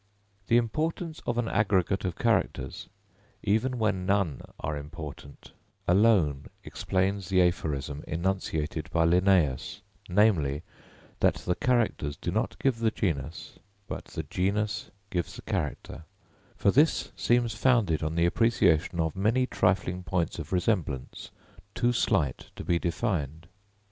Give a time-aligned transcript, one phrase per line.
[0.47, 2.89] The importance of an aggregate of characters,
[3.43, 5.51] even when none are important,
[5.87, 10.63] alone explains the aphorism enunciated by Linnæus, namely,
[11.19, 16.05] that the characters do not give the genus, but the genus gives the character;
[16.57, 21.29] for this seems founded on the appreciation of many trifling points of resemblance,
[21.75, 23.45] too slight to be defined.